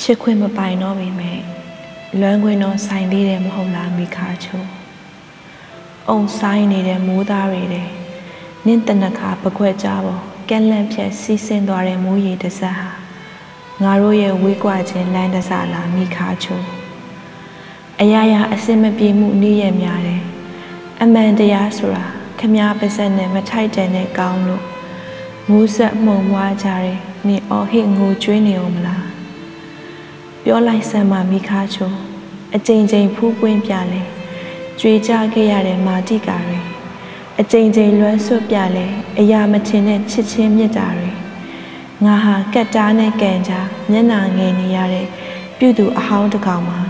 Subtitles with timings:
[0.00, 1.40] ချစ်ခွင့်မပိုင်တော့ပေမဲ့
[2.20, 4.62] လွမ်းခွင့်တော့ဆိုင်သေးတယ်မဟုတ်လားမိခါချို
[6.08, 7.88] အုံဆိုင်နေတဲ့မိုးသားတွေတဲ့
[8.66, 12.90] နင့်တနခါပခွက်ကြားပေါ်ကက်လန့်ဖြက်စီးဆင်းသွားတဲ့မိုးရေတစ်စက်ဟာ
[13.82, 16.60] ငါတို့ရဲ့ဝေးကွာခြင်းလမ်းတစ်စားလားမိခါချို
[18.00, 20.22] အရာရာအစင်မပြေမှုနည်းရများတယ်
[21.02, 22.04] အမှန်တရားဆိုတာ
[22.38, 24.64] ခမားပါစက်နဲ့မထိုက်တန်တဲ့ကောင်းလို့
[25.48, 29.13] မိုးဆက်မှုံဝါကြတယ်နင်အော်ဟစ်ငိုကြွေးနေအောင်မလား
[30.46, 31.92] ပြောလိုက်စမ်းမမိခါချို
[32.56, 34.02] အကြိမ်ကြိမ်ဖူးပွင့်ပြလဲ
[34.80, 36.60] ကြွေကြခဲ့ရတဲ့မာတိကာတွေ
[37.40, 38.86] အကြိမ်ကြိမ်လွမ်းဆွတ်ပြလဲ
[39.18, 41.10] အရာမချင်တဲ့ချစ်ချင်းမြတ်တာတွေ
[42.04, 43.52] ငါဟာကက်တားနဲ့ကန်ကြ
[43.90, 45.06] မျက်နာငယ်နေရတဲ့
[45.58, 46.80] ပြုသူအဟောင်းတစ်ကောင်မှာ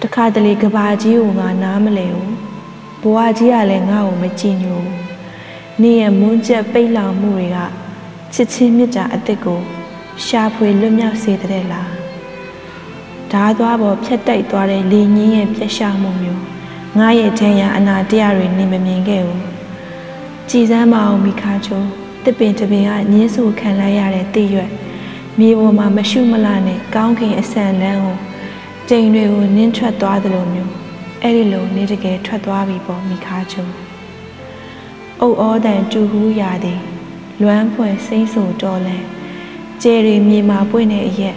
[0.00, 2.34] တခါတလေကဘာကြီးကိုငါနားမလဲဘူး
[3.02, 5.00] ဘဝကြီးကလည်းငါ့ကိုမကြည့်ညိုဘူး
[5.82, 7.58] နေရမွန်းချက်ပိတ်လောင်မှုတွေက
[8.34, 9.60] ချစ်ချင်းမြတ်တာအစ်စ်ကို
[10.24, 12.05] ရှာဖွေလွတ်မြောက်စေတဲ့လား
[13.32, 16.42] ဓားသွားပေါ်ဖြတ်တိုက်သွားတဲ့လေညင်းရဲ့ပြက်ရှာမှုမျိုး
[16.98, 19.42] ငါရဲ့ထင်ရအနာတရားတွေနေမမြင်ခဲ့ဘူး
[20.48, 21.88] ကြည်စမ်းမအောင်မိခါချိုး
[22.24, 24.70] တစ်ပင်တစ်ပင်ကညင်းဆူခံလိုက်ရတဲ့တည့်ရွက်
[25.38, 28.16] မြေပေါ်မှာမရှုမလနဲ့ကောင်းခင်အဆန်လန်းကို
[28.88, 30.72] ကျိန်တွေကိုနင်းထွက်သွားသလိုမျိုး
[31.22, 33.72] အဲ့ဒီလိုနေတကယ်ထွက်သွားပြီပေါ့မိခါချိုး
[35.20, 36.80] အုတ်ဩတန်တူဟူးရာသည်
[37.42, 38.98] လွမ်းဖွယ်စိမ့်ဆူတော်လဲ
[39.82, 41.36] ကျယ်ရီမြေမှာပွင့်တဲ့အရက်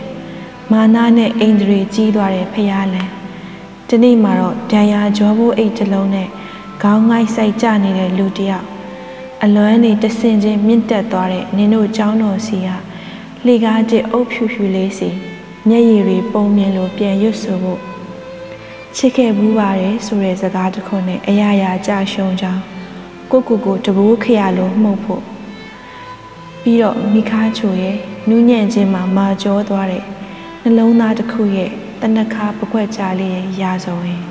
[0.72, 3.10] မာနနဲ့အိန္ဒြေကြီးသွားတဲ့ဖရာလန်
[3.88, 6.28] ဒီနေ့မှာတော့ဒံယာကြောဘိုးအိတ်တစ်လုံးနဲ့
[6.82, 8.66] ခေါင်းငိုက်ဆိုင်ကျနေတဲ့လူတယောက်
[9.44, 12.70] အလွမ်းနေတဆင်ချင်းမြင့်တက်သွားတဲ့နင်တို့ចောင်းတော်စီက
[13.46, 15.10] လှေကားတစ်အုပ်ဖြူဖြူလေးစီ
[15.68, 17.80] မျက်ရည်တွေပုံမြင်လို့ပြန်ရွတ်ဆိုဖို့
[18.96, 22.62] ချစ်ခဲ့ဘူးပါတယ်ဆိုတဲ့စကားတစ်ခုနဲ့အရာရာကြရှုံးကြောင်း
[23.32, 25.24] ကိုကိုကိုတဘိုးခရလို့မှုတ်ဖို့
[26.62, 27.98] ပြီးတော့မိခါချိုရဲ့
[28.30, 30.04] နူးညံ့ခြင်းမှာမာကျော်သွားတဲ့
[30.64, 31.72] နှလုံးသားတစ်ခုရဲ့
[32.02, 34.22] တနခါပကွက်ကြားလေးရဲ့ရာဇဝင်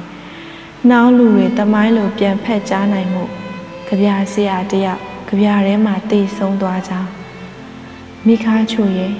[0.89, 3.25] နှောင်းလူတွေတမိုင်းလိုပြန်ဖက်ကြားနိုင်မှု
[3.87, 7.11] ကြပြဆရာတယောက်ကြပြထဲမှာတည်ဆုံးသွားကြောင်း
[8.27, 9.13] မိခါချိုရဲ့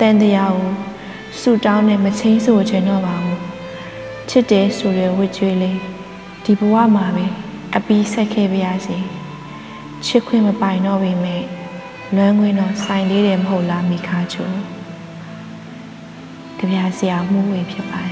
[0.00, 0.72] တန်တရားကို
[1.40, 3.40] ဆူတောင်းနဲ့မချင်းဆိုခြင်းတော့ပါဘူး
[4.28, 5.78] ချစ်တယ်ဆိုတဲ့ဝစ်ကြွေးလေး
[6.44, 7.26] ဒီဘဝမှာပဲ
[7.76, 8.98] အပီးဆက်ခဲ့ပါရစေ
[10.04, 11.42] ချစ်ခွင့်မပိုင်တော့ပေမဲ့
[12.14, 14.50] လွမ်းခွင့်တော့ဆိုင်လေးတယ်မဟုတ်လားမိခါချို
[16.62, 18.11] ကြပြဆရာမှုဝင်ဖြစ်ပါတယ